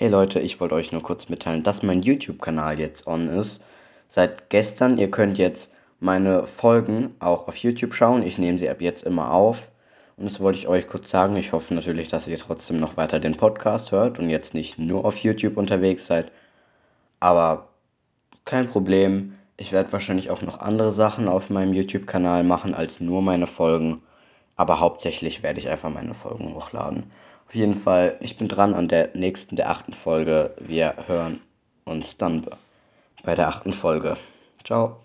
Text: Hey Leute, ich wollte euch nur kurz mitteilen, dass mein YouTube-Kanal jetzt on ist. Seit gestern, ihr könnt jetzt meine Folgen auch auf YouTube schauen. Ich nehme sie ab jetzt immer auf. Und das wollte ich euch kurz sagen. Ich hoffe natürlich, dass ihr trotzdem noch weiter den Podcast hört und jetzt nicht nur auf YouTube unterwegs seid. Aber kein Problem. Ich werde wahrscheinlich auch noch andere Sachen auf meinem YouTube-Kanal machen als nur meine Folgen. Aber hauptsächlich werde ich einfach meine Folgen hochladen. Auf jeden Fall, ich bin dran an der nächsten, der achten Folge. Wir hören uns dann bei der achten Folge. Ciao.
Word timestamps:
Hey 0.00 0.06
Leute, 0.06 0.38
ich 0.38 0.60
wollte 0.60 0.76
euch 0.76 0.92
nur 0.92 1.02
kurz 1.02 1.28
mitteilen, 1.28 1.64
dass 1.64 1.82
mein 1.82 2.02
YouTube-Kanal 2.02 2.78
jetzt 2.78 3.08
on 3.08 3.28
ist. 3.28 3.64
Seit 4.06 4.48
gestern, 4.48 4.96
ihr 4.96 5.10
könnt 5.10 5.38
jetzt 5.38 5.74
meine 5.98 6.46
Folgen 6.46 7.16
auch 7.18 7.48
auf 7.48 7.56
YouTube 7.56 7.92
schauen. 7.94 8.22
Ich 8.22 8.38
nehme 8.38 8.60
sie 8.60 8.70
ab 8.70 8.80
jetzt 8.80 9.02
immer 9.02 9.32
auf. 9.32 9.66
Und 10.16 10.26
das 10.26 10.38
wollte 10.38 10.60
ich 10.60 10.68
euch 10.68 10.86
kurz 10.86 11.10
sagen. 11.10 11.34
Ich 11.34 11.50
hoffe 11.50 11.74
natürlich, 11.74 12.06
dass 12.06 12.28
ihr 12.28 12.38
trotzdem 12.38 12.78
noch 12.78 12.96
weiter 12.96 13.18
den 13.18 13.36
Podcast 13.36 13.90
hört 13.90 14.20
und 14.20 14.30
jetzt 14.30 14.54
nicht 14.54 14.78
nur 14.78 15.04
auf 15.04 15.16
YouTube 15.16 15.56
unterwegs 15.56 16.06
seid. 16.06 16.30
Aber 17.18 17.66
kein 18.44 18.68
Problem. 18.68 19.34
Ich 19.56 19.72
werde 19.72 19.90
wahrscheinlich 19.90 20.30
auch 20.30 20.42
noch 20.42 20.60
andere 20.60 20.92
Sachen 20.92 21.26
auf 21.26 21.50
meinem 21.50 21.74
YouTube-Kanal 21.74 22.44
machen 22.44 22.72
als 22.72 23.00
nur 23.00 23.20
meine 23.20 23.48
Folgen. 23.48 24.00
Aber 24.54 24.78
hauptsächlich 24.78 25.42
werde 25.42 25.58
ich 25.58 25.68
einfach 25.68 25.90
meine 25.92 26.14
Folgen 26.14 26.54
hochladen. 26.54 27.10
Auf 27.48 27.54
jeden 27.54 27.76
Fall, 27.76 28.18
ich 28.20 28.36
bin 28.36 28.46
dran 28.46 28.74
an 28.74 28.88
der 28.88 29.08
nächsten, 29.14 29.56
der 29.56 29.70
achten 29.70 29.94
Folge. 29.94 30.54
Wir 30.60 30.94
hören 31.06 31.40
uns 31.84 32.18
dann 32.18 32.46
bei 33.24 33.34
der 33.34 33.48
achten 33.48 33.72
Folge. 33.72 34.18
Ciao. 34.64 35.00